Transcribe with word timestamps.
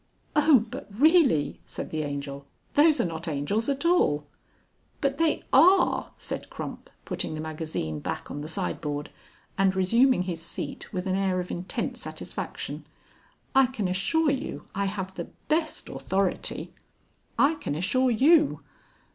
"Oh! 0.35 0.65
but 0.71 0.87
really!" 0.89 1.61
said 1.67 1.91
the 1.91 2.01
Angel, 2.01 2.47
"those 2.73 2.99
are 2.99 3.05
not 3.05 3.27
angels 3.27 3.69
at 3.69 3.85
all." 3.85 4.25
"But 4.99 5.19
they 5.19 5.43
are," 5.53 6.11
said 6.17 6.49
Crump, 6.49 6.89
putting 7.05 7.35
the 7.35 7.39
magazine 7.39 7.99
back 7.99 8.31
on 8.31 8.41
the 8.41 8.47
sideboard 8.47 9.11
and 9.59 9.75
resuming 9.75 10.23
his 10.23 10.41
seat 10.41 10.91
with 10.91 11.05
an 11.05 11.13
air 11.15 11.39
of 11.39 11.51
intense 11.51 12.01
satisfaction. 12.01 12.87
"I 13.53 13.67
can 13.67 13.87
assure 13.87 14.31
you 14.31 14.67
I 14.73 14.85
have 14.85 15.13
the 15.13 15.25
best 15.49 15.87
authority...." 15.87 16.73
"I 17.37 17.53
can 17.53 17.75
assure 17.75 18.09
you...." 18.09 18.61